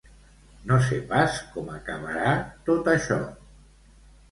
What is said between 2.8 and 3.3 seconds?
això!